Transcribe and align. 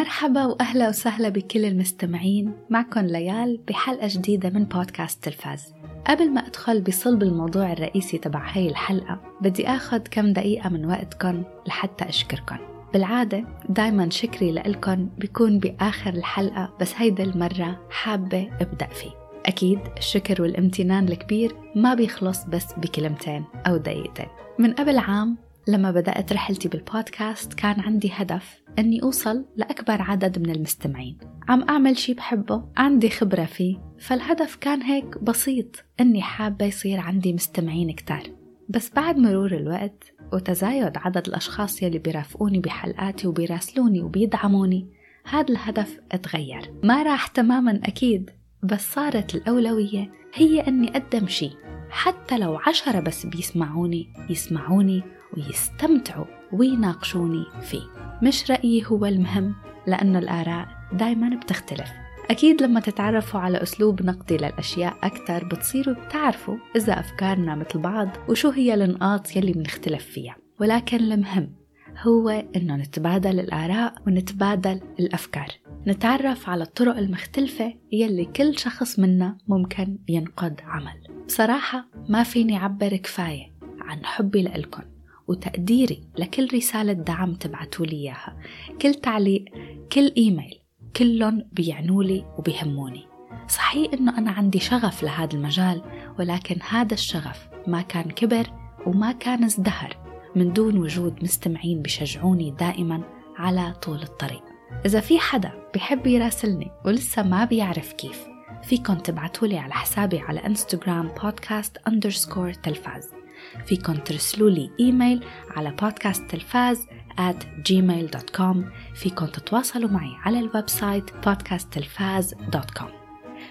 مرحبا 0.00 0.46
وأهلا 0.46 0.88
وسهلا 0.88 1.28
بكل 1.28 1.64
المستمعين. 1.64 2.52
معكم 2.70 3.00
ليال 3.00 3.60
بحلقة 3.68 4.08
جديدة 4.10 4.50
من 4.50 4.64
بودكاست 4.64 5.24
تلفاز. 5.24 5.74
قبل 6.06 6.30
ما 6.30 6.46
أدخل 6.46 6.80
بصلب 6.80 7.22
الموضوع 7.22 7.72
الرئيسي 7.72 8.18
تبع 8.18 8.50
هاي 8.52 8.68
الحلقة 8.68 9.20
بدي 9.40 9.68
أخذ 9.68 9.98
كم 9.98 10.32
دقيقة 10.32 10.68
من 10.68 10.86
وقتكم 10.86 11.42
لحتى 11.66 12.08
أشكركم. 12.08 12.56
بالعادة 12.92 13.44
دايما 13.68 14.10
شكري 14.10 14.52
لإلكن 14.52 15.08
بيكون 15.18 15.58
بآخر 15.58 16.10
الحلقة 16.14 16.72
بس 16.80 16.92
هيدا 16.96 17.24
المرة 17.24 17.80
حابة 17.90 18.50
أبدأ 18.60 18.86
فيه. 18.86 19.10
أكيد 19.46 19.78
الشكر 19.98 20.42
والامتنان 20.42 21.08
الكبير 21.08 21.56
ما 21.76 21.94
بيخلص 21.94 22.44
بس 22.44 22.66
بكلمتين 22.76 23.44
أو 23.66 23.76
دقيقتين. 23.76 24.28
من 24.58 24.72
قبل 24.72 24.98
عام 24.98 25.36
لما 25.68 25.90
بدأت 25.90 26.32
رحلتي 26.32 26.68
بالبودكاست 26.68 27.54
كان 27.54 27.80
عندي 27.80 28.10
هدف 28.12 28.62
أني 28.78 29.02
أوصل 29.02 29.44
لأكبر 29.56 30.02
عدد 30.02 30.38
من 30.38 30.50
المستمعين. 30.50 31.18
عم 31.48 31.62
أعمل 31.68 31.96
شي 31.96 32.14
بحبه 32.14 32.64
عندي 32.76 33.10
خبرة 33.10 33.44
فيه 33.44 33.78
فالهدف 33.98 34.56
كان 34.56 34.82
هيك 34.82 35.18
بسيط 35.22 35.84
أني 36.00 36.22
حابة 36.22 36.64
يصير 36.64 37.00
عندي 37.00 37.32
مستمعين 37.32 37.92
كتار. 37.92 38.22
بس 38.68 38.90
بعد 38.94 39.16
مرور 39.16 39.52
الوقت 39.52 40.04
وتزايد 40.32 40.92
عدد 40.96 41.26
الأشخاص 41.28 41.82
يلي 41.82 41.98
بيرافقوني 41.98 42.58
بحلقاتي 42.58 43.26
وبيراسلوني 43.26 44.02
وبيدعموني 44.02 44.88
هذا 45.24 45.48
الهدف 45.48 46.00
اتغير. 46.12 46.74
ما 46.84 47.02
راح 47.02 47.26
تماما 47.26 47.80
أكيد 47.84 48.30
بس 48.62 48.94
صارت 48.94 49.34
الأولوية 49.34 50.12
هي 50.34 50.60
أني 50.60 50.88
أقدم 50.96 51.26
شي. 51.26 51.50
حتى 51.90 52.38
لو 52.38 52.56
عشرة 52.56 53.00
بس 53.00 53.26
بيسمعوني 53.26 54.12
يسمعوني 54.30 55.02
ويستمتعوا 55.36 56.26
ويناقشوني 56.52 57.44
فيه 57.62 57.82
مش 58.22 58.50
رأيي 58.50 58.84
هو 58.86 59.06
المهم 59.06 59.54
لأنه 59.86 60.18
الآراء 60.18 60.68
دايما 60.92 61.36
بتختلف. 61.36 61.90
أكيد 62.30 62.62
لما 62.62 62.80
تتعرفوا 62.80 63.40
على 63.40 63.62
أسلوب 63.62 64.02
نقدي 64.02 64.36
للأشياء 64.36 64.96
أكثر 65.02 65.44
بتصيروا 65.44 65.94
بتعرفوا 65.94 66.56
إذا 66.76 67.00
أفكارنا 67.00 67.54
مثل 67.54 67.78
بعض 67.78 68.08
وشو 68.28 68.50
هي 68.50 68.74
النقاط 68.74 69.36
يلي 69.36 69.52
بنختلف 69.52 70.04
فيها. 70.04 70.36
ولكن 70.60 70.96
المهم 70.96 71.54
هو 71.98 72.28
إنه 72.56 72.76
نتبادل 72.76 73.40
الآراء 73.40 73.94
ونتبادل 74.06 74.80
الأفكار. 75.00 75.48
نتعرف 75.86 76.48
على 76.48 76.62
الطرق 76.64 76.96
المختلفة 76.96 77.74
يلي 77.92 78.24
كل 78.24 78.58
شخص 78.58 78.98
منا 78.98 79.38
ممكن 79.48 79.98
ينقد 80.08 80.60
عمل. 80.64 81.24
بصراحة 81.26 81.86
ما 82.08 82.22
فيني 82.22 82.56
أعبر 82.56 82.96
كفاية 82.96 83.52
عن 83.80 84.04
حبي 84.04 84.42
لإلكن. 84.42 84.82
وتقديري 85.30 86.02
لكل 86.18 86.48
رسالة 86.54 86.92
دعم 86.92 87.34
تبعتوا 87.34 87.86
لي 87.86 87.96
إياها. 87.96 88.36
كل 88.82 88.94
تعليق 88.94 89.44
كل 89.92 90.12
إيميل 90.16 90.60
كلهم 90.96 91.44
بيعنولي 91.52 92.24
وبيهموني 92.38 93.06
صحيح 93.48 93.92
إنه 93.92 94.18
أنا 94.18 94.30
عندي 94.30 94.60
شغف 94.60 95.02
لهذا 95.02 95.34
المجال 95.34 95.82
ولكن 96.18 96.56
هذا 96.68 96.94
الشغف 96.94 97.48
ما 97.66 97.82
كان 97.82 98.10
كبر 98.10 98.46
وما 98.86 99.12
كان 99.12 99.44
ازدهر 99.44 99.96
من 100.36 100.52
دون 100.52 100.78
وجود 100.78 101.22
مستمعين 101.22 101.82
بشجعوني 101.82 102.50
دائما 102.50 103.02
على 103.36 103.72
طول 103.82 104.02
الطريق. 104.02 104.42
إذا 104.86 105.00
في 105.00 105.18
حدا 105.18 105.52
بحب 105.74 106.06
يراسلني 106.06 106.70
ولسه 106.84 107.22
ما 107.22 107.44
بيعرف 107.44 107.92
كيف 107.92 108.26
فيكن 108.62 109.02
تبعتولي 109.02 109.58
على 109.58 109.74
حسابي 109.74 110.18
على 110.18 110.46
انستغرام 110.46 111.08
بودكاست 111.22 111.76
underscore 111.88 112.52
تلفاز. 112.52 113.19
فيكن 113.66 114.04
ترسلوا 114.04 114.50
لي 114.50 114.70
إيميل 114.80 115.24
على 115.50 115.70
بودكاست 115.70 116.30
تلفاز 116.30 116.86
at 117.18 117.44
gmail.com 117.70 118.56
فيكن 118.94 119.32
تتواصلوا 119.32 119.90
معي 119.90 120.14
على 120.24 120.38
ال 120.38 120.68
website 120.68 121.10
podcasttelfaz.com 121.10 122.90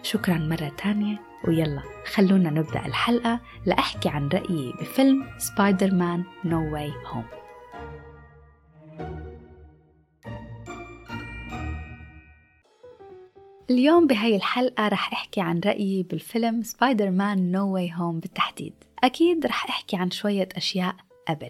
شكرا 0.03 0.38
مرة 0.38 0.71
تانية 0.83 1.19
ويلا 1.47 1.81
خلونا 2.13 2.49
نبدأ 2.49 2.85
الحلقة 2.85 3.39
لأحكي 3.65 4.09
عن 4.09 4.29
رأيي 4.29 4.73
بفيلم 4.81 5.25
Spider-Man 5.38 6.23
No 6.45 6.73
Way 6.73 6.94
Home 7.05 7.25
اليوم 13.69 14.07
بهاي 14.07 14.35
الحلقة 14.35 14.88
رح 14.88 15.13
أحكي 15.13 15.41
عن 15.41 15.61
رأيي 15.65 16.03
بالفيلم 16.03 16.63
Spider-Man 16.63 17.51
No 17.51 17.73
Way 17.73 17.91
Home 17.95 18.19
بالتحديد. 18.19 18.73
أكيد 19.03 19.45
رح 19.45 19.69
أحكي 19.69 19.97
عن 19.97 20.11
شوية 20.11 20.49
أشياء 20.55 20.95
قبل. 21.27 21.49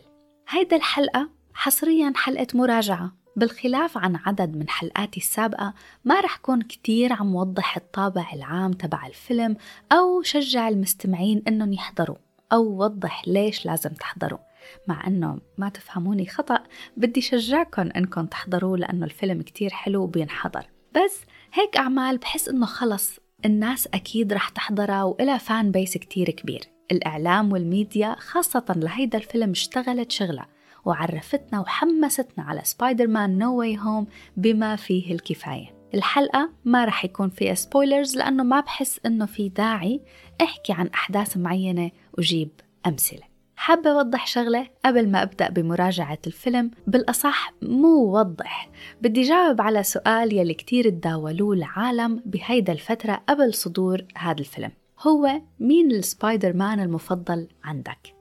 هيدا 0.50 0.76
الحلقة 0.76 1.30
حصريا 1.54 2.14
حلقة 2.16 2.48
مراجعة 2.54 3.12
بالخلاف 3.36 3.98
عن 3.98 4.16
عدد 4.16 4.58
من 4.58 4.70
حلقاتي 4.70 5.20
السابقة 5.20 5.74
ما 6.06 6.20
رح 6.22 6.38
كون 6.38 6.62
كتير 6.62 7.14
عم 7.14 7.36
وضح 7.36 7.78
الطابع 7.78 8.34
العام 8.34 8.72
تبع 8.72 9.08
الفيلم 9.08 9.58
أو 9.92 10.22
شجع 10.22 10.68
المستمعين 10.68 11.44
إنهم 11.48 11.74
يحضروا 11.74 12.16
أو 12.54 12.84
وضح 12.84 13.28
ليش 13.28 13.66
لازم 13.66 13.90
تحضروا. 13.90 14.40
مع 14.88 15.08
أنه 15.08 15.40
ما 15.58 15.70
تفهموني 15.70 16.26
خطأ 16.26 16.64
بدي 16.98 17.22
شجعكم 17.22 17.90
أنكم 17.96 18.26
تحضروا 18.26 18.78
لأنه 18.78 19.06
الفيلم 19.06 19.42
كتير 19.42 19.70
حلو 19.70 20.04
وبينحضر. 20.04 20.66
بس 20.96 21.22
هيك 21.54 21.78
أعمال 21.78 22.18
بحس 22.18 22.50
إنه 22.50 22.66
خلص 22.66 23.20
الناس 23.46 23.88
أكيد 23.88 24.34
رح 24.34 24.50
تحضرها 24.50 25.04
وإلها 25.04 25.38
fan 25.38 25.72
base 25.72 25.98
كتير 25.98 26.30
كبير. 26.30 26.79
الإعلام 26.92 27.52
والميديا 27.52 28.16
خاصة 28.20 28.66
لهيدا 28.76 29.18
الفيلم 29.18 29.52
اشتغلت 29.52 30.12
شغلة 30.12 30.46
وعرفتنا 30.86 31.60
وحمستنا 31.60 32.46
على 32.46 32.62
Spider-Man 32.64 33.38
No 33.38 33.60
Way 33.60 33.78
Home 33.78 34.08
بما 34.38 34.76
فيه 34.76 35.14
الكفاية. 35.14 35.80
الحلقة 35.94 36.50
ما 36.66 36.86
رح 36.86 37.06
يكون 37.06 37.30
فيها 37.30 37.54
spoilers 37.54 38.18
لأنه 38.18 38.44
ما 38.44 38.60
بحس 38.60 39.00
إنه 39.06 39.26
في 39.26 39.50
داعي 39.50 40.02
أحكي 40.42 40.74
عن 40.74 40.88
أحداث 40.88 41.38
معينة 41.38 41.92
وجيب 42.18 42.50
أمثلة. 42.88 43.30
حابة 43.56 43.90
أوضح 43.90 44.28
شغلة؟ 44.28 44.68
قبل 44.86 45.10
ما 45.12 45.24
أبدأ 45.24 45.50
بمراجعة 45.50 46.20
الفيلم 46.28 46.72
بالأصح 46.88 47.54
مو 47.62 48.20
وضح. 48.20 48.70
بدي 49.02 49.22
جاوب 49.22 49.62
على 49.62 49.84
سؤال 49.84 50.34
يلي 50.34 50.54
كتير 50.54 50.90
تداولوه 50.90 51.54
العالم 51.54 52.22
بهيدا 52.26 52.74
الفترة 52.74 53.22
قبل 53.30 53.54
صدور 53.54 54.06
هذا 54.16 54.40
الفيلم. 54.40 54.72
هو 55.02 55.42
مين 55.60 55.92
السبايدر 55.92 56.54
مان 56.54 56.80
المفضل 56.80 57.48
عندك؟ 57.64 58.16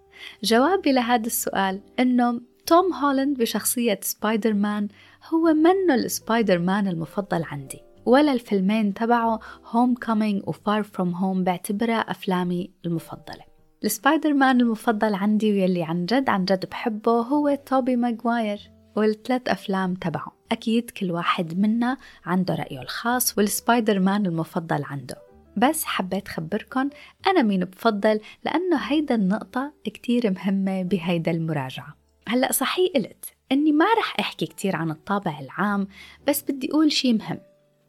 جوابي 0.44 0.92
لهذا 0.92 1.26
السؤال 1.26 1.80
إنه 2.00 2.40
توم 2.66 2.92
هولاند 2.92 3.38
بشخصية 3.38 4.00
سبايدر 4.02 4.54
مان 4.54 4.88
هو 5.34 5.54
منه 5.54 5.94
السبايدر 5.94 6.58
مان 6.58 6.88
المفضل 6.88 7.44
عندي 7.44 7.82
ولا 8.06 8.32
الفيلمين 8.32 8.94
تبعه 8.94 9.40
Homecoming 9.64 10.42
و 10.48 10.57
Far 10.57 10.82
From 10.82 11.14
Home 11.14 11.44
بعتبرها 11.44 11.98
أفلامي 11.98 12.70
المفضلة. 12.86 13.44
السبايدر 13.84 14.34
مان 14.34 14.60
المفضل 14.60 15.14
عندي 15.14 15.62
واللي 15.62 15.82
عن 15.82 16.06
جد 16.06 16.28
عن 16.28 16.44
جد 16.44 16.66
بحبه 16.66 17.12
هو 17.12 17.58
توبي 17.66 17.96
ماغواير 17.96 18.70
والثلاث 18.96 19.42
أفلام 19.48 19.94
تبعه. 19.94 20.32
أكيد 20.52 20.90
كل 20.90 21.10
واحد 21.10 21.58
منا 21.58 21.96
عنده 22.24 22.54
رأيه 22.54 22.82
الخاص 22.82 23.38
والسبايدر 23.38 24.00
مان 24.00 24.26
المفضل 24.26 24.84
عنده. 24.84 25.27
بس 25.56 25.84
حبيت 25.84 26.28
خبركن 26.28 26.90
أنا 27.26 27.42
مين 27.42 27.64
بفضل 27.64 28.20
لأنه 28.44 28.76
هيدا 28.76 29.14
النقطة 29.14 29.72
كتير 29.84 30.30
مهمة 30.30 30.82
بهيدا 30.82 31.30
المراجعة. 31.30 31.96
هلأ 32.28 32.52
صحيح 32.52 32.92
قلت 32.94 33.24
إني 33.52 33.72
ما 33.72 33.86
رح 33.98 34.16
أحكي 34.20 34.46
كتير 34.46 34.76
عن 34.76 34.90
الطابع 34.90 35.40
العام 35.40 35.88
بس 36.26 36.42
بدي 36.42 36.70
أقول 36.70 36.92
شي 36.92 37.12
مهم. 37.12 37.38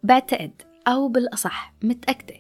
بعتقد 0.03 0.62
أو 0.88 1.08
بالأصح 1.08 1.74
متأكدة 1.84 2.36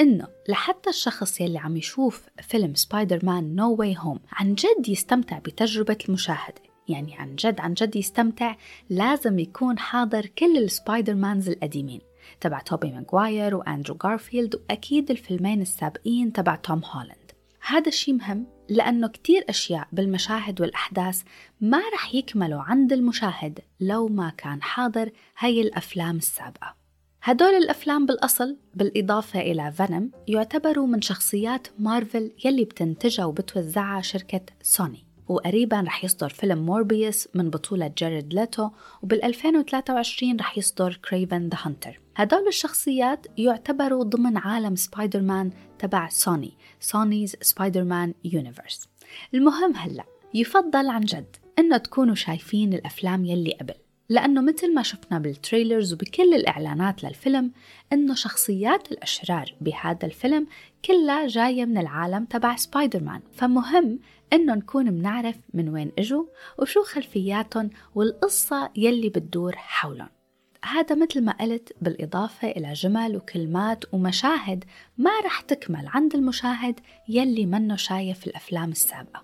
إنه 0.00 0.26
لحتى 0.48 0.90
الشخص 0.90 1.40
يلي 1.40 1.58
عم 1.58 1.76
يشوف 1.76 2.26
فيلم 2.42 2.74
Spider-Man 2.74 3.54
No 3.54 3.74
Way 3.74 3.96
Home 3.98 4.18
عن 4.32 4.54
جد 4.54 4.88
يستمتع 4.88 5.38
بتجربة 5.38 5.98
المشاهدة. 6.08 6.62
يعني 6.88 7.16
عن 7.16 7.36
جد 7.36 7.60
عن 7.60 7.74
جد 7.74 7.96
يستمتع 7.96 8.56
لازم 8.90 9.38
يكون 9.38 9.78
حاضر 9.78 10.26
كل 10.26 10.58
ال 10.58 11.14
Spider-Mans 11.14 11.48
القديمين. 11.48 12.00
تبع 12.40 12.58
توبي 12.58 12.92
ماغواير 12.92 13.54
وأندرو 13.54 13.98
غارفيلد 14.04 14.54
وأكيد 14.54 15.10
الفيلمين 15.10 15.62
السابقين 15.62 16.32
تبع 16.32 16.54
توم 16.54 16.82
هولاند. 16.84 17.30
هذا 17.66 17.88
الشيء 17.88 18.14
مهم 18.14 18.46
لأنه 18.68 19.08
كتير 19.08 19.44
أشياء 19.48 19.88
بالمشاهد 19.92 20.60
والأحداث 20.60 21.22
ما 21.60 21.80
رح 21.94 22.14
يكملوا 22.14 22.60
عند 22.60 22.92
المشاهد 22.92 23.58
لو 23.80 24.08
ما 24.08 24.30
كان 24.30 24.62
حاضر 24.62 25.10
هي 25.38 25.60
الأفلام 25.60 26.16
السابقة. 26.16 26.74
هدول 27.22 27.54
الأفلام 27.54 28.06
بالأصل 28.06 28.56
بالإضافة 28.74 29.40
إلى 29.40 29.72
فينوم 29.72 30.10
يعتبروا 30.28 30.86
من 30.86 31.02
شخصيات 31.02 31.68
مارفل 31.78 32.32
يلي 32.44 32.64
بتنتجها 32.64 33.24
وبتوزعها 33.24 34.02
شركة 34.02 34.40
سوني. 34.62 35.10
وقريبا 35.30 35.80
رح 35.80 36.04
يصدر 36.04 36.28
فيلم 36.28 36.58
موربيوس 36.58 37.28
من 37.34 37.50
بطولة 37.50 37.92
جاريد 37.98 38.34
ليتو 38.34 38.70
وبال 39.02 39.24
2023 39.24 40.36
رح 40.40 40.58
يصدر 40.58 41.00
Kraven 41.10 41.48
the 41.48 41.58
Hunter 41.62 42.00
هدول 42.20 42.48
الشخصيات 42.48 43.26
يعتبروا 43.38 44.04
ضمن 44.04 44.36
عالم 44.36 44.76
سبايدر 44.76 45.20
مان 45.20 45.50
تبع 45.78 46.08
سوني 46.08 46.52
Sony's 46.80 47.36
Spider-Man 47.40 48.14
Universe. 48.24 48.88
المهم 49.34 49.76
هلأ 49.76 50.04
يفضل 50.34 50.88
عن 50.88 51.00
جد 51.00 51.36
إنه 51.58 51.76
تكونوا 51.76 52.14
شايفين 52.14 52.74
الأفلام 52.74 53.24
يلي 53.24 53.52
قبل 53.60 53.74
لأنه 54.08 54.40
مثل 54.40 54.74
ما 54.74 54.82
شفنا 54.82 55.18
بال 55.18 55.33
trailers 55.33 55.92
وبكل 55.92 56.34
الإعلانات 56.34 57.04
للفيلم 57.04 57.52
إنه 57.92 58.14
شخصيات 58.14 58.92
الأشرار 58.92 59.54
بهذا 59.60 60.06
الفيلم 60.06 60.46
كلها 60.84 61.26
جاية 61.26 61.64
من 61.64 61.78
العالم 61.78 62.24
تبع 62.24 62.56
سبايدر 62.56 63.02
مان 63.02 63.20
فمهم 63.32 63.98
إنه 64.32 64.54
نكون 64.54 64.90
بنعرف 64.90 65.36
من 65.54 65.68
وين 65.68 65.92
إجوا 65.98 66.24
وشو 66.58 66.82
خلفياتهم 66.82 67.70
والقصة 67.94 68.70
يلي 68.76 69.08
بتدور 69.08 69.56
حولهم. 69.56 70.19
هذا 70.64 70.94
مثل 70.94 71.24
ما 71.24 71.32
قلت 71.32 71.72
بالإضافة 71.80 72.50
إلى 72.50 72.72
جمل 72.72 73.16
وكلمات 73.16 73.84
ومشاهد 73.94 74.64
ما 74.98 75.10
رح 75.24 75.40
تكمل 75.40 75.86
عند 75.86 76.14
المشاهد 76.14 76.80
يلي 77.08 77.46
منه 77.46 77.76
شايف 77.76 78.26
الأفلام 78.26 78.70
السابقة. 78.70 79.22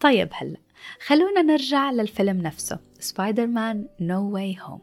طيب 0.00 0.28
هلأ 0.32 0.56
خلونا 1.06 1.42
نرجع 1.42 1.90
للفيلم 1.90 2.42
نفسه 2.42 2.78
Spider-Man: 3.00 3.88
No 4.00 4.30
Way 4.30 4.56
Home 4.60 4.80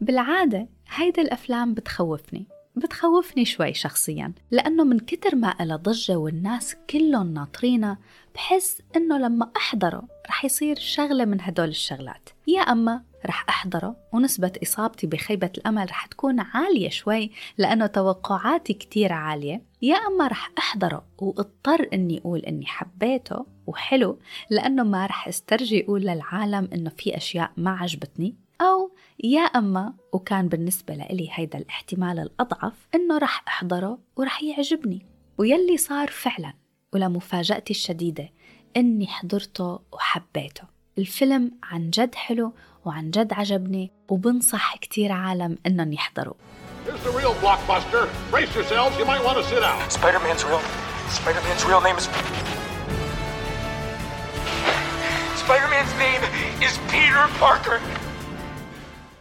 بالعادة 0.00 0.68
هيدا 0.88 1.22
الأفلام 1.22 1.74
بتخوفني 1.74 2.46
بتخوفني 2.76 3.44
شوي 3.44 3.74
شخصيا 3.74 4.32
لأنه 4.50 4.84
من 4.84 4.98
كتر 4.98 5.36
ما 5.36 5.54
إلها 5.60 5.76
ضجة 5.76 6.16
والناس 6.16 6.76
كلهم 6.90 7.34
ناطرينها 7.34 7.98
بحس 8.34 8.82
إنه 8.96 9.18
لما 9.18 9.50
أحضره 9.56 10.08
رح 10.28 10.44
يصير 10.44 10.76
شغلة 10.78 11.24
من 11.24 11.40
هدول 11.40 11.68
الشغلات. 11.68 12.28
يا 12.50 12.60
أما 12.60 13.02
رح 13.26 13.44
أحضره 13.48 13.96
ونسبة 14.12 14.52
إصابتي 14.62 15.06
بخيبة 15.06 15.50
الأمل 15.58 15.90
رح 15.90 16.06
تكون 16.06 16.40
عالية 16.40 16.88
شوي 16.88 17.30
لأنه 17.58 17.86
توقعاتي 17.86 18.72
كتير 18.72 19.12
عالية 19.12 19.62
يا 19.82 19.96
أما 19.96 20.26
رح 20.26 20.50
أحضره 20.58 21.04
وأضطر 21.18 21.88
إني 21.92 22.18
أقول 22.18 22.40
إني 22.40 22.66
حبيته 22.66 23.46
وحلو 23.66 24.18
لأنه 24.50 24.82
ما 24.82 25.06
رح 25.06 25.28
أسترجي 25.28 25.84
أقول 25.84 26.00
للعالم 26.00 26.68
إنه 26.74 26.90
في 26.90 27.16
أشياء 27.16 27.52
ما 27.56 27.70
عجبتني 27.70 28.36
أو 28.60 28.90
يا 29.24 29.40
أما 29.40 29.94
وكان 30.12 30.48
بالنسبة 30.48 30.94
لإلي 30.94 31.28
هيدا 31.32 31.58
الاحتمال 31.58 32.18
الأضعف 32.18 32.88
إنه 32.94 33.18
رح 33.18 33.44
أحضره 33.48 33.98
ورح 34.16 34.42
يعجبني. 34.42 35.06
ويلي 35.38 35.76
صار 35.76 36.08
فعلا 36.08 36.52
ولمفاجأتي 36.94 37.70
الشديدة 37.70 38.30
إني 38.76 39.06
حضرته 39.06 39.78
وحبيته. 39.92 40.79
الفيلم 40.98 41.50
عن 41.62 41.90
جد 41.90 42.14
حلو 42.14 42.52
وعن 42.84 43.10
جد 43.10 43.32
عجبني 43.32 43.90
وبنصح 44.08 44.76
كتير 44.76 45.12
عالم 45.12 45.58
إنهم 45.66 45.92
يحضروا 45.92 46.34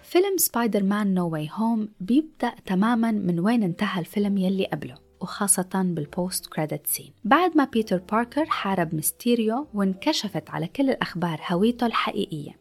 فيلم 0.03 0.37
Spider-Man: 0.37 1.13
No 1.13 1.29
Way 1.29 1.49
Home 1.53 1.89
بيبدأ 1.99 2.53
تماما 2.65 3.11
من 3.11 3.39
وين 3.39 3.63
انتهى 3.63 3.99
الفيلم 3.99 4.37
يلي 4.37 4.65
قبله. 4.65 5.08
وخاصة 5.21 5.69
بال 5.73 5.97
post 5.97 6.45
credit 6.45 6.87
scene 6.87 7.11
بعد 7.23 7.57
ما 7.57 7.65
بيتر 7.65 7.97
باركر 7.97 8.45
حارب 8.45 8.95
ميستيريو 8.95 9.67
وانكشفت 9.73 10.49
على 10.49 10.67
كل 10.67 10.89
الأخبار 10.89 11.41
هويته 11.49 11.85
الحقيقية. 11.85 12.59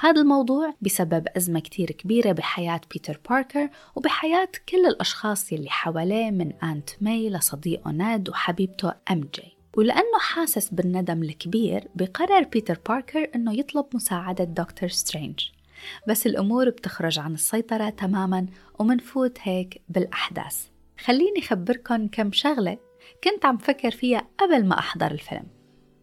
هذا 0.00 0.20
الموضوع 0.20 0.74
بيسبب 0.80 1.26
أزمة 1.36 1.60
كتير 1.60 1.90
كبيرة 1.90 2.32
بحياة 2.32 2.80
بيتر 2.92 3.20
باركر 3.30 3.68
وبحياة 3.96 4.48
كل 4.68 4.86
الأشخاص 4.86 5.52
يلي 5.52 5.70
حواليه 5.70 6.30
من 6.30 6.52
Aunt 6.52 6.90
May 7.00 7.30
لصديقه 7.30 7.90
نيد 7.90 8.28
وحبيبته 8.28 8.92
أم 9.10 9.20
جي. 9.34 9.56
ولأنه 9.76 10.18
حاسس 10.20 10.68
بالندم 10.68 11.22
الكبير 11.22 11.88
بقرر 11.94 12.42
بيتر 12.42 12.78
باركر 12.88 13.30
أنه 13.34 13.58
يطلب 13.58 13.86
مساعدة 13.94 14.44
دكتور 14.44 14.88
سترينج. 14.88 15.40
بس 16.08 16.26
الأمور 16.26 16.70
بتخرج 16.70 17.18
عن 17.18 17.34
السيطرة 17.34 17.90
تماما 17.90 18.46
ومنفوت 18.78 19.38
هيك 19.42 19.82
بالأحداث. 19.88 20.71
خليني 21.04 21.40
خبركن 21.40 22.08
كم 22.08 22.32
شغلة 22.32 22.78
كنت 23.24 23.44
عم 23.44 23.58
فكر 23.58 23.90
فيها 23.90 24.28
قبل 24.38 24.66
ما 24.66 24.78
أحضر 24.78 25.10
الفيلم. 25.10 25.46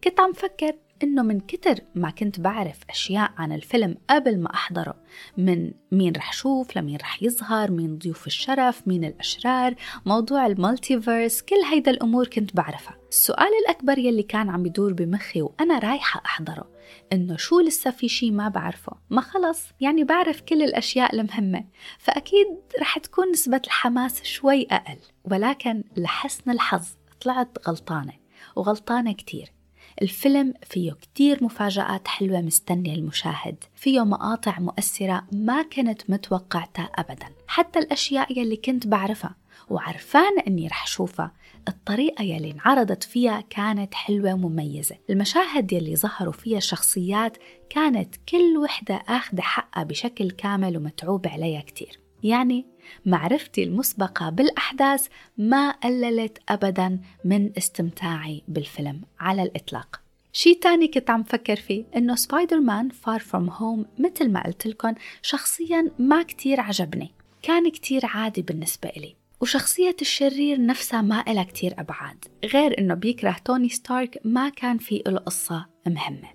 كنت 0.04 0.20
عم 0.20 0.32
فكر 0.32 0.72
إنه 1.02 1.22
من 1.22 1.40
كتر 1.40 1.74
ما 1.94 2.10
كنت 2.10 2.40
بعرف 2.40 2.78
أشياء 2.90 3.32
عن 3.38 3.52
الفيلم 3.52 3.96
قبل 4.10 4.40
ما 4.40 4.54
أحضره 4.54 4.94
من 5.36 5.72
مين 5.92 6.12
رح 6.16 6.32
شوف 6.32 6.76
لمين 6.76 6.96
رح 6.96 7.22
يظهر 7.22 7.70
مين 7.70 7.98
ضيوف 7.98 8.26
الشرف 8.26 8.88
مين 8.88 9.04
الأشرار 9.04 9.74
موضوع 10.06 10.46
المالتيفيرس 10.46 11.42
كل 11.42 11.56
هيدا 11.70 11.90
الأمور 11.90 12.26
كنت 12.26 12.56
بعرفها. 12.56 12.96
السؤال 13.08 13.50
الأكبر 13.64 13.98
يلي 13.98 14.22
كان 14.22 14.50
عم 14.50 14.66
يدور 14.66 14.92
بمخي 14.92 15.42
وأنا 15.42 15.78
رايحة 15.78 16.22
أحضره 16.26 16.70
إنه 17.12 17.36
شو 17.36 17.60
لسه 17.60 17.90
في 17.90 18.08
شي 18.08 18.30
ما 18.30 18.48
بعرفه؟ 18.48 18.92
ما 19.10 19.20
خلص 19.20 19.62
يعني 19.80 20.04
بعرف 20.04 20.40
كل 20.40 20.62
الأشياء 20.62 21.14
المهمة 21.14 21.64
فأكيد 21.98 22.46
رح 22.80 22.98
تكون 22.98 23.30
نسبة 23.30 23.60
الحماس 23.64 24.22
شوي 24.22 24.66
أقل 24.70 24.98
ولكن 25.24 25.84
لحسن 25.96 26.50
الحظ 26.50 26.88
طلعت 27.20 27.68
غلطانة 27.68 28.12
وغلطانة 28.56 29.12
كتير. 29.12 29.59
الفيلم 30.02 30.54
فيه 30.62 30.92
كتير 30.92 31.44
مفاجآت 31.44 32.08
حلوة 32.08 32.40
مستنية 32.40 32.94
المشاهد. 32.94 33.64
فيه 33.74 34.04
مقاطع 34.04 34.58
مؤثرة 34.58 35.22
ما 35.32 35.62
كنت 35.62 36.10
متوقعتها 36.10 36.84
أبدا. 36.84 37.26
حتى 37.46 37.78
الأشياء 37.78 38.38
يلي 38.38 38.56
كنت 38.56 38.86
بعرفها 38.86 39.34
وعرفانة 39.70 40.42
أني 40.46 40.66
رح 40.66 40.86
شوفها 40.86 41.32
الطريقة 41.68 42.22
يلي 42.22 42.50
انعرضت 42.50 43.02
فيها 43.02 43.40
كانت 43.50 43.94
حلوة 43.94 44.34
ومميزة. 44.34 44.96
المشاهد 45.10 45.72
يلي 45.72 45.96
ظهروا 45.96 46.32
فيها 46.32 46.60
شخصيات 46.60 47.36
كانت 47.70 48.16
كل 48.28 48.58
وحدة 48.58 48.94
أخذ 48.94 49.40
حقها 49.40 49.84
بشكل 49.84 50.30
كامل 50.30 50.76
ومتعوب 50.76 51.26
عليها 51.26 51.60
كتير. 51.60 52.00
يعني 52.22 52.66
معرفتي 53.06 53.62
المسبقة 53.62 54.30
بالأحداث 54.30 55.06
ما 55.38 55.70
قللت 55.70 56.38
أبدا 56.48 57.00
من 57.24 57.50
استمتاعي 57.58 58.42
بالفيلم 58.48 59.00
على 59.20 59.42
الإطلاق. 59.42 60.00
شي 60.32 60.54
تاني 60.54 60.88
كنت 60.88 61.10
عم 61.10 61.22
فكر 61.22 61.56
فيه 61.56 61.84
إنه 61.96 62.14
Spider-Man: 62.14 62.88
Far 62.88 63.20
From 63.20 63.50
Home 63.50 63.86
مثل 63.98 64.30
ما 64.30 64.46
قلت 64.46 64.66
لكم 64.66 64.94
شخصيا 65.22 65.90
ما 65.98 66.22
كتير 66.22 66.60
عجبني. 66.60 67.10
كان 67.42 67.70
كتير 67.70 68.06
عادي 68.06 68.42
بالنسبة 68.42 68.88
إلي. 68.88 69.16
وشخصية 69.40 69.96
الشرير 70.00 70.66
نفسها 70.66 71.02
ما 71.02 71.24
إلها 71.28 71.42
كتير 71.42 71.74
أبعاد. 71.78 72.24
غير 72.44 72.78
إنه 72.78 72.94
بيكره 72.94 73.36
توني 73.44 73.68
ستارك 73.68 74.20
ما 74.24 74.48
كان 74.48 74.78
في 74.78 75.02
له 75.06 75.18
قصة 75.18 75.66
مهمة. 75.86 76.28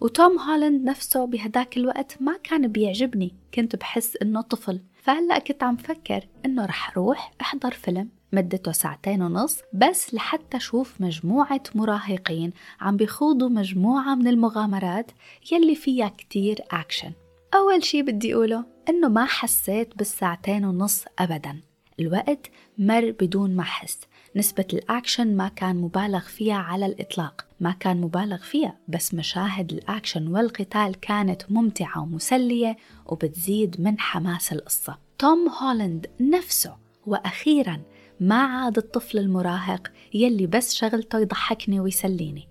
وتوم 0.00 0.38
هولاند 0.38 0.84
نفسه 0.84 1.24
بهداك 1.24 1.76
الوقت 1.76 2.16
ما 2.20 2.38
كان 2.42 2.68
بيعجبني. 2.68 3.34
كنت 3.54 3.76
بحس 3.76 4.16
إنه 4.16 4.40
طفل. 4.40 4.80
فهلأ 5.08 5.38
كنت 5.38 5.62
عم 5.62 5.76
فكر 5.76 6.28
إنه 6.46 6.66
رح 6.66 6.96
روح 6.96 7.32
أحضر 7.40 7.70
فيلم. 7.70 8.08
مدته 8.32 8.72
ساعتين 8.72 9.22
ونص 9.22 9.60
بس 9.72 10.14
لحتى 10.14 10.60
شوف 10.60 11.00
مجموعة 11.00 11.62
مراهقين 11.74 12.52
عم 12.80 12.96
بيخوضوا 12.96 13.48
مجموعة 13.48 14.14
من 14.14 14.28
المغامرات 14.28 15.10
يلي 15.52 15.74
فيها 15.74 16.08
كتير 16.08 16.58
أكشن 16.70 17.12
أول 17.54 17.84
شي 17.84 18.02
بدي 18.02 18.34
أقوله 18.34 18.64
إنه 18.88 19.08
ما 19.08 19.24
حسيت 19.24 19.98
بالساعتين 19.98 20.64
ونص 20.64 21.04
أبداً. 21.18 21.60
الوقت 22.00 22.50
مر 22.78 23.10
بدون 23.20 23.56
ما 23.56 23.62
أحس. 23.62 24.00
نسبة 24.38 24.64
الأكشن 24.72 25.36
ما 25.36 25.48
كان 25.48 25.76
مبالغ 25.76 26.20
فيها 26.20 26.56
على 26.56 26.86
الإطلاق. 26.86 27.46
ما 27.60 27.72
كان 27.80 28.00
مبالغ 28.00 28.36
فيها 28.36 28.78
بس 28.88 29.14
مشاهد 29.14 29.72
الأكشن 29.72 30.28
والقتال 30.28 31.00
كانت 31.00 31.42
ممتعة 31.50 32.02
ومسلية 32.02 32.76
وبتزيد 33.06 33.80
من 33.80 34.00
حماس 34.00 34.52
القصة. 34.52 34.98
توم 35.18 35.48
هولاند 35.48 36.06
نفسه 36.20 36.76
وأخيرا 37.06 37.82
ما 38.20 38.42
عاد 38.42 38.78
الطفل 38.78 39.18
المراهق 39.18 39.92
يلي 40.14 40.46
بس 40.46 40.74
شغلته 40.74 41.18
يضحكني 41.18 41.80
ويسليني. 41.80 42.48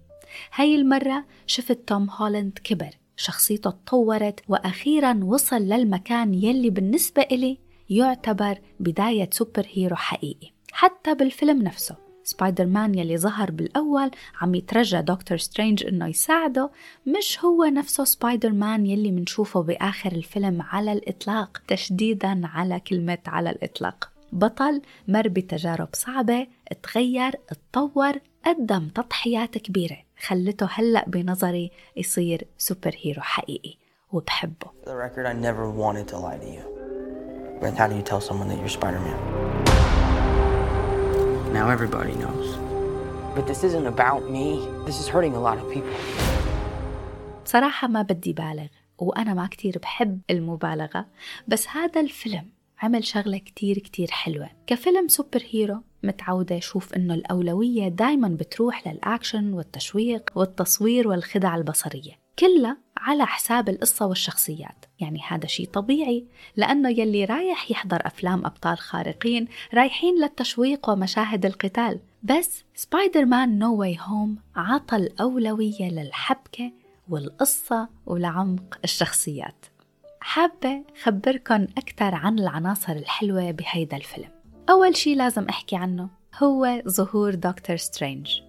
هاي 0.53 0.75
المرة 0.75 1.25
شفت 1.46 1.79
توم 1.88 2.10
هولاند 2.10 2.60
كبر 2.63 2.91
شخصيته 3.17 3.70
تطورت 3.70 4.39
وأخيرا 4.48 5.20
وصل 5.24 5.62
للمكان 5.62 6.34
يلي 6.34 6.70
بالنسبة 6.70 7.22
إلي 7.22 7.58
يعتبر 7.89 8.60
بداية 8.79 9.29
superhero 9.32 9.96
حقيقي. 9.96 10.57
حتى 10.77 11.15
بالفيلم 11.15 11.62
نفسه 11.62 11.96
سبايدر 12.24 12.65
مان 12.65 12.96
يلي 12.96 13.17
ظهر 13.17 13.51
بالأول 13.51 14.12
عم 14.41 14.55
يترجى 14.55 15.01
دكتور 15.01 15.38
سترينج 15.38 15.86
إنه 15.86 16.07
يساعده 16.07 16.69
مش 17.07 17.46
هو 17.46 17.63
نفسه 17.63 18.03
سبايدر 18.03 18.51
مان 18.51 18.86
يلي 18.86 19.12
منشوفه 19.12 19.62
بآخر 19.62 20.12
الفيلم 20.12 20.62
على 20.62 20.93
الإطلاق 20.93 21.62
تشديدا 21.67 22.41
على 22.43 22.79
كلمة 22.79 23.17
على 23.27 23.50
الإطلاق 23.50 24.10
بطل 24.31 24.81
مر 25.07 25.27
بتجارب 25.27 25.89
صعبة 25.93 26.48
تغير 26.84 27.36
اتطور 27.50 28.13
قدم 28.46 28.88
تضحيات 28.88 29.57
كبيرة 29.57 29.98
خلته 30.19 30.67
هلأ 30.72 31.05
بنظري 31.10 31.72
يصير 31.96 32.48
superhero 32.58 33.22
حقيقي 33.22 33.74
وبحبه 34.12 34.67
the 34.86 34.96
record, 34.96 35.25
I 35.25 35.34
never 35.34 35.69
wanted 35.69 36.07
to 36.07 36.17
lie 36.17 36.38
to 36.38 36.50
you. 36.55 36.63
But 37.62 37.74
how 37.79 37.88
do 37.88 37.96
you 37.96 38.03
tell 38.12 38.22
someone 38.22 38.48
that 38.50 38.60
you're 38.60 38.77
Spider-Man? 38.79 39.67
Now 41.54 41.70
everybody 41.70 42.13
knows. 42.24 42.48
But 43.36 43.48
this 43.48 43.63
isn't 43.63 43.88
about 43.88 44.30
me. 44.30 44.48
This 44.86 45.00
is 45.00 45.08
hurting 45.08 45.34
a 45.36 45.39
lot 45.39 45.58
of 45.58 45.70
people. 45.74 45.96
بصراحة 47.46 47.88
ما 47.88 48.01
بدي 48.01 48.34
بالغ 48.34 48.68
وأنا 48.98 49.34
ما 49.34 49.48
كتير 49.48 49.80
بحب 49.80 50.22
المبالغة 50.30 51.06
بس 51.48 51.68
هذا 51.68 52.01
الفيلم 52.01 52.46
عمل 52.82 53.04
شغلة 53.04 53.38
كتير 53.38 53.77
كتير 53.77 54.12
حلوة 54.12 54.50
كفيلم 54.68 55.08
superhero 55.08 55.82
متعودة 56.04 56.58
أشوف 56.58 56.94
إنه 56.94 57.13
الأولوية 57.13 57.88
دايما 57.88 58.27
بتروح 58.27 58.88
للأكشن 58.88 59.54
والتشويق 59.54 60.30
والتصوير 60.36 61.08
والخدع 61.08 61.56
البصرية 61.56 62.26
كلها 62.39 62.77
على 62.98 63.25
حساب 63.25 63.70
القصة 63.70 64.06
والشخصيات. 64.06 64.86
يعني 65.00 65.22
هذا 65.27 65.48
شيء 65.48 65.67
طبيعي 65.67 66.25
لأنه 66.56 66.89
يلي 66.89 67.25
رايح 67.25 67.72
يحضر 67.72 68.08
أفلام 68.08 68.46
أبطال 68.46 68.77
خارقين 68.77 69.48
رايحين 69.74 70.22
للتشويق 70.22 70.89
ومشاهد 70.89 71.46
القتال. 71.46 72.00
بس 72.24 72.63
Spider-Man: 72.75 73.60
No 73.60 73.75
Way 73.75 73.98
Home 74.01 74.38
عطى 74.56 74.96
الأولوية 74.96 75.89
للحبكة 75.91 76.72
والقصة 77.10 77.89
ولعمق 78.06 78.79
الشخصيات. 78.84 79.65
حابة 80.20 80.84
خبركن 81.03 81.67
أكثر 81.77 82.15
عن 82.15 82.39
العناصر 82.39 82.91
الحلوة 82.91 83.51
بهيدا 83.51 83.98
الفيلم. 83.98 84.29
أول 84.70 84.96
شي 84.96 85.15
لازم 85.15 85.44
أحكي 85.50 85.75
عنه 85.75 86.10
هو 86.44 86.82
ظهور 86.88 87.36
دكتور 87.36 87.75
سترينج. 87.75 88.47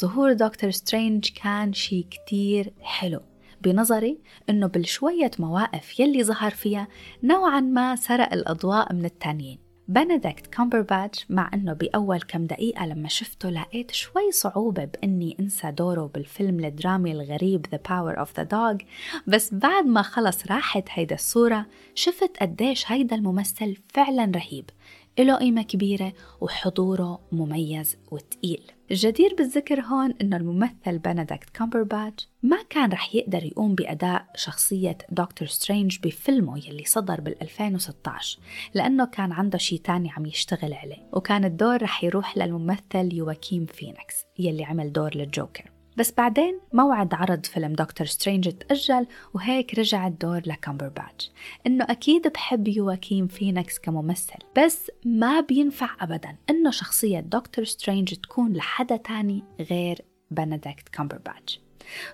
ظهور 0.00 0.32
دكتور 0.32 0.70
سترينج 0.70 1.30
كان 1.42 1.72
شي 1.72 2.02
كتير 2.02 2.72
حلو 2.80 3.20
بنظري 3.62 4.18
إنه 4.50 4.66
بالشوية 4.66 5.30
مواقف 5.38 6.00
يلي 6.00 6.24
ظهر 6.24 6.50
فيها 6.50 6.88
نوعا 7.22 7.60
ما 7.60 7.96
سرق 7.96 8.32
الأضواء 8.32 8.92
من 8.92 9.04
التانيين. 9.04 9.58
بنديكت 9.88 10.46
كامبرباتش 10.46 11.26
مع 11.30 11.50
إنه 11.54 11.72
بأول 11.72 12.20
كم 12.20 12.46
دقيقة 12.46 12.86
لما 12.86 13.08
شفته 13.08 13.50
لقيت 13.50 13.90
شوي 13.90 14.32
صعوبة 14.32 14.84
بإني 14.84 15.36
أنسى 15.40 15.70
دوره 15.70 16.10
بالفيلم 16.14 16.64
الدرامي 16.64 17.12
الغريب 17.12 17.66
The 17.66 17.78
Power 17.88 18.24
of 18.24 18.28
the 18.40 18.44
Dog 18.44 18.84
بس 19.26 19.54
بعد 19.54 19.86
ما 19.86 20.02
خلص 20.02 20.46
راحت 20.46 20.84
هيدا 20.90 21.14
الصورة 21.14 21.66
شفت 21.94 22.36
قديش 22.40 22.92
هيدا 22.92 23.16
الممثل 23.16 23.76
فعلا 23.88 24.32
رهيب 24.34 24.70
له 25.18 25.36
قيمة 25.36 25.62
كبيرة 25.62 26.12
وحضوره 26.40 27.20
مميز 27.32 27.96
وتقيل. 28.10 28.62
الجدير 28.90 29.34
بالذكر 29.38 29.80
هون 29.80 30.14
إنه 30.20 30.36
الممثل 30.36 30.98
بنديكت 30.98 31.50
كامبرباتش 31.50 32.28
ما 32.42 32.62
كان 32.70 32.92
رح 32.92 33.14
يقدر 33.14 33.44
يقوم 33.44 33.74
بأداء 33.74 34.26
شخصية 34.34 34.98
دكتور 35.10 35.48
سترينج 35.48 35.98
بفيلمه 36.02 36.58
يلي 36.58 36.84
صدر 36.84 37.20
بال 37.20 37.42
2016 37.42 38.38
لأنه 38.74 39.04
كان 39.06 39.32
عنده 39.32 39.58
شي 39.58 39.78
تاني 39.78 40.10
عم 40.10 40.26
يشتغل 40.26 40.72
عليه 40.72 41.08
وكان 41.12 41.44
الدور 41.44 41.82
رح 41.82 42.04
يروح 42.04 42.38
للممثل 42.38 43.12
يواكيم 43.12 43.66
فينيكس 43.66 44.24
يلي 44.38 44.64
عمل 44.64 44.92
دور 44.92 45.16
للجوكر. 45.16 45.69
بس 45.96 46.12
بعدين 46.12 46.60
موعد 46.72 47.14
عرض 47.14 47.46
فيلم 47.46 47.72
دكتور 47.72 48.06
سترينج 48.06 48.48
تأجل 48.48 49.06
وهيك 49.34 49.78
رجع 49.78 50.06
الدور 50.06 50.42
لكامبرباتش. 50.46 51.30
إنه 51.66 51.84
أكيد 51.88 52.28
بحب 52.28 52.68
يواكيم 52.68 53.26
فينيكس 53.26 53.78
كممثل 53.78 54.38
بس 54.58 54.90
ما 55.04 55.40
بينفع 55.40 55.90
أبدا 56.00 56.36
إنه 56.50 56.70
شخصية 56.70 57.20
دكتور 57.20 57.64
سترينج 57.64 58.14
تكون 58.14 58.52
لحدا 58.52 58.96
تاني 58.96 59.44
غير 59.60 60.02
بنديكت 60.30 60.88
كامبرباتش. 60.88 61.60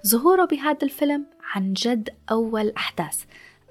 ظهوره 0.07 0.45
بهذا 0.45 0.79
الفيلم 0.83 1.27
عن 1.55 1.73
جد 1.73 2.11
أول 2.31 2.73
أحداث 2.77 3.25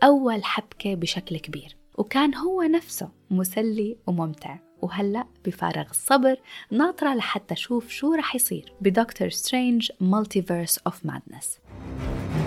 أول 0.03 0.43
حبكة 0.43 0.95
بشكل 0.95 1.37
كبير 1.37 1.75
وكان 1.97 2.35
هو 2.35 2.61
نفسه 2.61 3.09
مسلي 3.31 3.97
وممتع. 4.07 4.64
وهلأ 4.81 5.25
بفارغ 5.45 5.85
الصبر 5.91 6.35
ناطرة 6.71 7.13
لحتى 7.13 7.53
أشوف 7.53 7.89
شو 7.89 8.13
رح 8.13 8.35
يصير 8.35 8.73
بدكتور 8.81 9.29
سترينج 9.29 9.91
مالتيفيرس 9.99 10.79
اوف 10.87 11.05
مادنس 11.05 11.59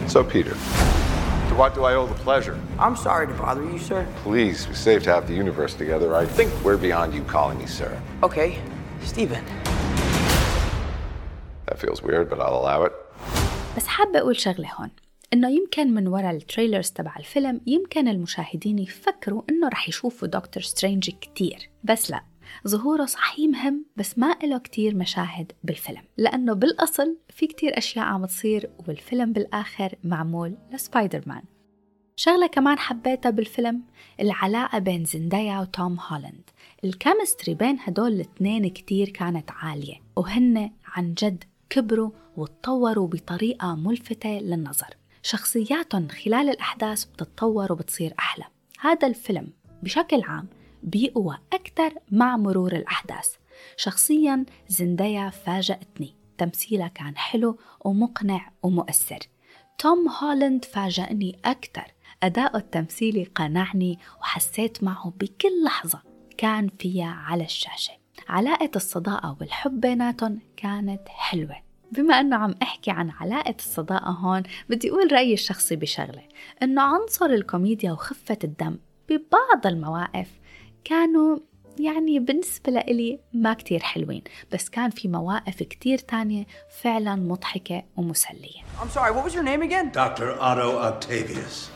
So, 0.08 0.20
Peter, 0.35 0.54
to 1.49 1.54
what 1.61 1.70
do 1.75 1.80
I 1.90 1.92
owe 2.00 2.06
the 2.14 2.20
pleasure? 2.28 2.56
I'm 2.85 2.97
sorry 2.97 3.26
to 3.26 3.35
bother 3.44 3.62
you, 3.73 3.78
sir. 3.90 4.00
Please, 4.25 4.58
we 4.70 4.75
saved 4.88 5.04
half 5.12 5.23
the 5.30 5.35
universe 5.44 5.75
together. 5.82 6.08
I 6.23 6.25
think 6.37 6.49
we're 6.64 6.82
beyond 6.88 7.08
you 7.16 7.23
calling 7.35 7.58
me 7.62 7.66
sir. 7.66 7.92
Okay, 8.28 8.49
Steven. 9.12 9.42
That 11.66 11.78
feels 11.85 12.00
weird, 12.08 12.26
but 12.30 12.38
I'll 12.44 12.58
allow 12.62 12.80
it. 12.88 12.92
بس 13.76 13.87
حابة 13.87 14.18
أقول 14.18 14.37
شغلة 14.40 14.68
هون 14.75 14.90
إنه 15.32 15.49
يمكن 15.49 15.94
من 15.94 16.08
وراء 16.08 16.30
ال 16.31 16.37
trailers 16.37 16.90
تبع 16.90 17.16
الفيلم 17.18 17.61
يمكن 17.66 18.08
المشاهدين 18.08 18.78
يفكروا 18.78 19.42
إنه 19.50 19.68
رح 19.68 19.88
يشوفوا 19.88 20.28
دكتور 20.28 20.62
سترينج 20.62 21.11
كتير. 21.11 21.70
بس 21.85 22.11
لا 22.11 22.23
ظهوره 22.68 23.04
صحيح 23.04 23.50
مهم 23.50 23.85
بس 23.97 24.18
ما 24.18 24.37
له 24.42 24.58
كتير 24.58 24.94
مشاهد 24.94 25.52
بالفيلم. 25.64 26.02
لأنه 26.16 26.52
بالأصل 26.52 27.16
في 27.28 27.47
كتير 27.47 27.78
أشياء 27.78 28.04
عم 28.04 28.26
تصير 28.26 28.70
والفيلم 28.88 29.32
بالآخر 29.32 29.94
معمول 30.04 30.54
لسبايدر 30.73 31.23
مان 31.26 31.42
شغلة 32.16 32.47
كمان 32.47 32.78
حبيتها 32.78 33.30
بالفيلم 33.30 33.82
العلاقة 34.20 34.78
بين 34.78 35.04
زندايا 35.04 35.61
وتوم 35.61 35.97
هولاند. 36.08 36.50
ال 36.85 36.92
chemistry 36.92 37.55
بين 37.54 37.78
هدول 37.80 38.12
الاثنين 38.12 38.68
كتير 38.68 39.08
كانت 39.08 39.50
عالية 39.50 39.94
وهن 40.16 40.70
عن 40.87 41.14
جد 41.14 41.44
كبروا 41.70 42.11
وتطوروا 42.37 43.08
بطريقة 43.08 43.75
ملفتة 43.75 44.28
للنظر. 44.28 44.98
شخصياتهم 45.23 46.09
خلال 46.09 46.49
الأحداث 46.49 47.05
بتتطور 47.05 47.73
وبتصير 47.73 48.15
أحلى. 48.19 48.45
هذا 48.81 49.07
الفيلم 49.09 49.53
بشكل 49.83 50.23
عام 50.23 50.49
بيقوى 50.83 51.39
أكثر 51.53 51.95
مع 52.11 52.37
مرور 52.37 52.73
الأحداث. 52.73 53.35
شخصيا 53.77 54.45
زندايا 54.69 55.31
فاجأتني. 55.31 56.15
تمثيلها 56.39 56.89
كان 56.89 57.17
حلو 57.17 57.59
ومقنع 57.81 58.51
ومؤثر. 58.63 59.19
توم 59.79 60.09
هولاند 60.09 60.65
فاجأني 60.65 61.39
أكثر. 61.45 61.95
أداؤه 62.23 62.57
التمثيلي 62.59 63.25
قنعني 63.25 63.99
وحسيت 64.21 64.85
معه 64.85 65.11
بكل 65.11 65.65
لحظة 65.65 66.03
كان 66.39 66.69
فيها 66.79 67.11
على 67.11 67.45
الشاشة. 67.45 67.93
علاقة 68.29 68.71
الصداقة 68.77 69.37
والحب 69.41 69.81
بيناتهم 69.81 70.41
كانت 70.57 71.09
حلوة. 71.09 71.68
بما 71.92 72.21
أنه 72.21 72.37
عم 72.37 72.54
أحكي 72.62 72.90
عن 72.90 73.11
علاقة 73.11 73.54
الصداقة 73.59 74.11
هون 74.11 74.42
بدي 74.68 74.90
أقول 74.90 75.12
رأيي 75.12 75.35
الشخصي 75.35 75.76
بشغلة 75.76 76.23
أنه 76.62 76.83
عنصر 76.83 77.26
الكوميديا 77.26 77.92
وخفة 77.92 78.38
الدم 78.45 78.78
ببعض 79.09 79.66
المواقف 79.66 80.28
كانوا 80.85 81.38
يعني 81.78 82.18
بالنسبة 82.18 82.73
لإلي 82.73 83.21
ما 83.33 83.54
كتير 83.54 83.80
حلوين 83.80 84.23
بس 84.52 84.68
كان 84.68 84.90
في 84.90 85.09
مواقف 85.09 85.62
كتير 85.62 85.99
تانية 85.99 86.47
فعلا 86.80 87.14
مضحكة 87.14 87.83
ومسلية 87.97 88.62
I'm 88.83 88.90
sorry, 88.90 89.12
what 89.12 89.25
was 89.25 89.35
your 89.35 89.45
name 89.45 89.62
again? 89.62 89.90
Dr. 89.92 90.37
Otto 90.40 90.78
Octavius. 90.78 91.71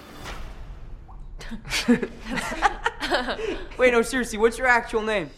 Wait, 3.78 3.92
no, 3.92 4.02
seriously, 4.02 4.38
what's 4.38 4.58
your 4.58 4.68
actual 4.68 5.02
name? 5.02 5.30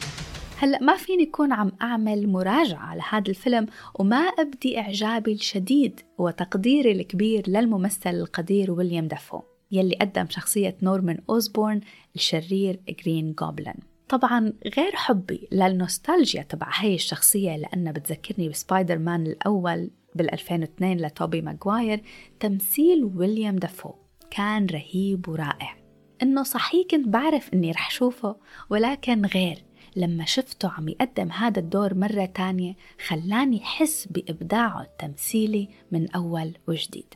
هلأ 0.65 0.83
ما 0.83 0.97
فيني 0.97 1.23
أكون 1.23 1.53
عم 1.53 1.73
أعمل 1.83 2.29
مراجعة 2.29 2.79
على 2.79 3.03
هذا 3.11 3.29
الفيلم 3.29 3.67
وما 3.95 4.17
أبدي 4.17 4.79
إعجابي 4.79 5.33
الشديد 5.33 6.01
وتقديري 6.19 6.93
الكبير 6.93 7.51
للممثل 7.51 8.11
القدير 8.11 8.73
ويليام 8.73 9.09
دافو 9.09 9.41
يلي 9.73 9.95
قدم 9.95 10.27
شخصية 10.29 10.77
نورمان 10.83 11.19
أوزبورن 11.31 11.81
الشرير 12.15 12.81
جرين 12.89 13.33
جوبلن 13.33 13.75
طبعا 14.09 14.53
غير 14.77 14.93
حبي 14.95 15.49
للنوستالجيا 15.53 16.43
تبع 16.43 16.69
هاي 16.75 16.95
الشخصية 16.95 17.57
لأنها 17.57 17.93
بتذكرني 17.93 18.49
بسبايدر 18.49 18.99
مان 18.99 19.27
الأول 19.27 19.91
بال 20.15 20.33
2002 20.33 20.97
لتوبي 20.97 21.43
ماغواير 21.43 22.03
تمثيل 22.41 23.05
ويليام 23.05 23.57
دافو 23.57 23.91
كان 24.31 24.67
رهيب 24.67 25.29
ورائع. 25.29 25.77
إنه 26.23 26.43
صحيح 26.43 26.87
كنت 26.91 27.09
بعرف 27.09 27.55
إني 27.55 27.71
رح 27.71 27.91
شوفه 27.91 28.37
ولكن 28.71 29.27
غير. 29.27 29.65
لما 29.97 30.25
شفته 30.25 30.69
عم 30.69 30.89
يقدم 30.89 31.31
هذا 31.31 31.61
الدور 31.61 31.95
مرة 31.95 32.25
تانية 32.25 32.77
خلاني 33.07 33.61
حس 33.61 34.09
بإبداعه 34.11 34.83
التمثيلي 34.83 35.69
من 35.93 36.11
أول 36.11 36.55
وجديد. 36.69 37.15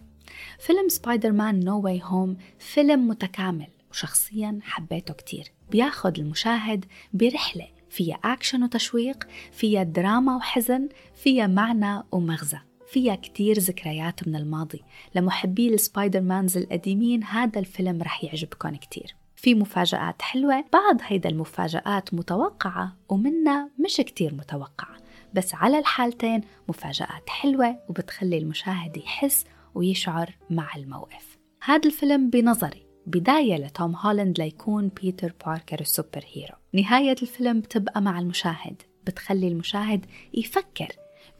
فيلم 0.58 0.88
سبايدر 0.88 1.32
مان 1.32 1.64
No 1.64 1.80
Way 1.80 2.00
Home 2.04 2.36
فيلم 2.58 3.08
متكامل 3.08 3.66
وشخصيا 3.90 4.58
حبيته 4.62 5.14
كتير. 5.14 5.52
بياخد 5.70 6.18
المشاهد 6.18 6.84
برحلة 7.12 7.66
فيها 7.90 8.18
أكشن 8.24 8.62
وتشويق 8.62 9.28
فيها 9.52 9.82
دراما 9.82 10.36
وحزن 10.36 10.88
فيها 11.14 11.46
معنى 11.46 12.02
ومغزى. 12.12 12.58
فيها 12.92 13.14
كتير 13.14 13.58
ذكريات 13.58 14.28
من 14.28 14.36
الماضي. 14.36 14.82
لمحبي 15.14 15.74
ال 15.74 16.20
Spider-Mans 16.20 16.56
القديمين 16.56 17.24
هذا 17.24 17.58
الفيلم 17.58 18.02
رح 18.02 18.24
يعجبكم 18.24 18.76
كتير. 18.76 19.16
في 19.38 19.54
مفاجآت 19.54 20.22
حلوة. 20.22 20.64
بعض 20.72 20.96
هيدا 21.02 21.28
المفاجآت 21.28 22.14
متوقعة 22.14 22.96
ومنا 23.08 23.70
مش 23.84 23.96
كتير 23.96 24.34
متوقعة 24.34 24.96
بس 25.34 25.54
على 25.54 25.78
الحالتين 25.78 26.40
مفاجآت 26.68 27.28
حلوة 27.28 27.78
وبتخلي 27.88 28.38
المشاهد 28.38 28.96
يحس 28.96 29.44
ويشعر 29.74 30.34
مع 30.50 30.76
الموقف. 30.76 31.38
هذا 31.64 31.86
الفيلم 31.86 32.30
بنظري 32.30 32.86
بداية 33.06 33.56
لتوم 33.56 33.96
هولاند 33.96 34.38
ليكون 34.38 34.88
بيتر 34.88 35.32
باركر 35.46 35.80
ال 35.80 36.24
superhero. 36.32 36.54
نهاية 36.72 37.16
الفيلم 37.22 37.60
بتبقى 37.60 38.00
مع 38.02 38.18
المشاهد 38.18 38.82
بتخلي 39.06 39.48
المشاهد 39.48 40.06
يفكر 40.34 40.88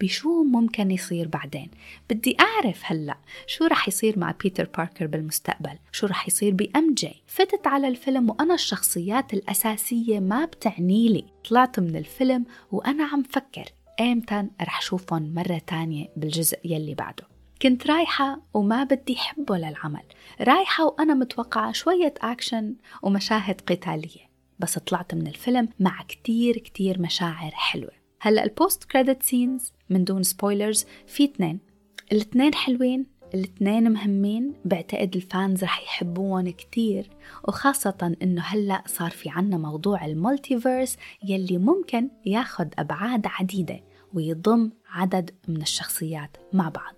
بشو 0.00 0.45
ممكن 0.45 0.90
يصير 0.90 1.28
بعدين. 1.28 1.71
بدي 2.11 2.37
أعرف 2.40 2.83
هلأ 2.85 3.19
شو 3.47 3.64
رح 3.64 3.88
يصير 3.88 4.19
مع 4.19 4.35
بيتر 4.43 4.69
باركر 4.76 5.07
بالمستقبل؟ 5.07 5.78
شو 5.93 6.07
رح 6.07 6.28
يصير 6.28 6.55
ب 6.54 6.94
MJ؟ 6.94 7.23
فتت 7.26 7.67
على 7.67 7.88
الفيلم 7.88 8.31
وأنا 8.31 8.55
الشخصيات 8.55 9.35
الأساسية 9.35 10.21
ما 10.21 10.45
بتعني 10.45 11.09
لي. 11.09 11.25
طلعت 11.49 11.81
من 11.81 11.97
الفيلم 11.97 12.45
وأنا 12.73 13.05
عم 13.05 13.23
فكر 13.23 13.64
إيمتى 14.00 14.47
رح 14.62 14.83
شوفهم 14.83 15.35
مرة 15.35 15.61
تانية 15.67 16.09
بالجزء 16.17 16.59
يلي 16.64 16.95
بعده. 16.95 17.25
كنت 17.62 17.87
رايحة 17.87 18.40
وما 18.55 18.85
بدي 18.85 19.17
حبه 19.17 19.57
للعمل. 19.57 20.02
رايحة 20.40 20.85
وأنا 20.87 21.14
متوقعة 21.14 21.73
شوية 21.73 22.14
أكشن 22.21 22.75
ومشاهد 23.02 23.61
قتالية. 23.61 24.28
بس 24.59 24.78
طلعت 24.78 25.14
من 25.14 25.26
الفيلم 25.26 25.69
مع 25.81 26.02
كتير 26.02 26.59
كتير 26.59 27.00
مشاعر 27.00 27.50
حلوة. 27.50 27.98
هلأ 28.20 28.44
ال 28.44 28.85
post-credit 28.85 29.23
scenes 29.23 29.73
من 29.90 30.04
دون 30.04 30.22
spoilers 30.23 30.87
في 31.06 31.25
اثنين. 31.25 31.58
الاثنين 32.12 32.54
حلوين 32.54 33.06
الاثنين 33.34 33.92
مهمين 33.92 34.54
بعتقد 34.64 35.16
ال 35.16 35.26
fans 35.26 35.64
رح 35.64 35.82
يحبوهم 35.82 36.48
كتير. 36.48 37.10
وخاصة 37.48 38.16
إنه 38.22 38.42
هلأ 38.42 38.82
صار 38.87 39.10
في 39.10 39.30
عنا 39.30 39.56
موضوع 39.56 40.04
ال 40.04 40.13
multiverse 40.13 40.97
يلي 41.25 41.58
ممكن 41.58 42.08
ياخد 42.26 42.75
أبعاد 42.78 43.26
عديدة 43.26 43.80
ويضم 44.14 44.70
عدد 44.90 45.30
من 45.48 45.62
الشخصيات 45.62 46.37
مع 46.52 46.68
بعض. 46.68 46.94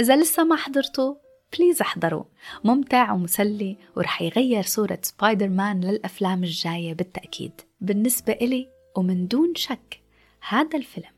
إذا 0.00 0.16
لسه 0.16 0.44
ما 0.44 0.56
حضرتوا 0.56 1.14
please 1.58 1.80
احضروا. 1.80 2.24
ممتع 2.64 3.12
ومسلي 3.12 3.76
ورح 3.96 4.22
يغير 4.22 4.62
صورة 4.62 4.98
سبايدر 5.02 5.48
مان 5.48 5.80
للأفلام 5.80 6.44
الجاية 6.44 6.94
بالتأكيد. 6.94 7.60
بالنسبة 7.80 8.32
إلي 8.32 8.68
ومن 8.96 9.26
دون 9.26 9.54
شك 9.54 10.03
هذا 10.48 10.78
الفيلم 10.78 11.14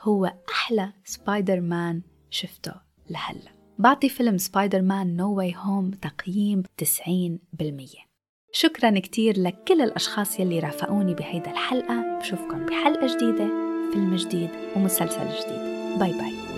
هو 0.00 0.32
أحلى 0.52 0.92
سبايدر 1.04 1.60
مان 1.60 2.02
شفته 2.30 2.74
لهلا. 3.10 3.50
بعطي 3.78 4.08
فيلم 4.08 4.38
سبايدر 4.38 4.82
مان 4.82 5.16
No 5.16 5.34
Way 5.34 5.54
Home 5.56 5.90
تقييم 5.90 6.62
90% 6.82 8.10
شكرا 8.52 8.98
كتير 8.98 9.40
لكل 9.40 9.82
الأشخاص 9.82 10.40
يلي 10.40 10.58
رافقوني 10.58 11.14
بهيدا 11.14 11.50
الحلقة. 11.50 12.18
بشوفكم 12.18 12.66
بحلقة 12.66 13.16
جديدة 13.16 13.46
فيلم 13.92 14.16
جديد 14.16 14.50
ومسلسل 14.76 15.28
جديد. 15.28 15.98
bye 15.98 16.12
bye. 16.12 16.49